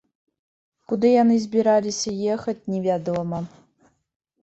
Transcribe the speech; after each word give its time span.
Куды 0.91 1.11
яна 1.23 1.37
збіралася 1.45 2.17
ехаць, 2.39 2.59
невядома. 2.75 3.47